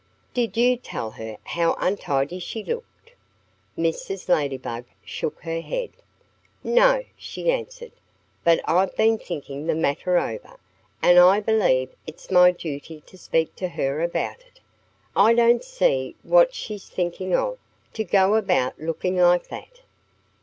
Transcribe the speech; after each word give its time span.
Did 0.33 0.57
you 0.57 0.77
tell 0.77 1.11
her 1.11 1.37
how 1.43 1.75
untidy 1.79 2.39
she 2.39 2.63
looked?" 2.63 3.11
Mrs. 3.77 4.27
Ladybug 4.29 4.85
shook 5.05 5.41
her 5.43 5.61
head. 5.61 5.91
"No!" 6.63 7.03
she 7.15 7.51
answered. 7.51 7.91
"But 8.43 8.61
I've 8.65 8.95
been 8.97 9.19
thinking 9.19 9.67
the 9.67 9.75
matter 9.75 10.17
over. 10.17 10.57
And 11.03 11.19
I 11.19 11.39
believe 11.39 11.93
it's 12.07 12.31
my 12.31 12.49
duty 12.49 13.01
to 13.01 13.15
speak 13.15 13.55
to 13.57 13.67
her 13.67 14.01
about 14.01 14.39
it. 14.39 14.59
I 15.15 15.35
don't 15.35 15.63
see 15.63 16.15
what 16.23 16.55
she's 16.55 16.89
thinking 16.89 17.35
of, 17.35 17.59
to 17.93 18.03
go 18.03 18.33
about 18.33 18.79
looking 18.81 19.17
like 19.17 19.49
that!" 19.49 19.81